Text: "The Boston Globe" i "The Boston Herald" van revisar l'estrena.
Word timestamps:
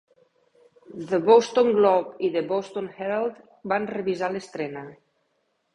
"The 1.11 1.19
Boston 1.27 1.69
Globe" 1.77 2.25
i 2.29 2.31
"The 2.39 2.43
Boston 2.55 2.91
Herald" 2.97 3.39
van 3.75 3.87
revisar 3.95 4.33
l'estrena. 4.37 4.89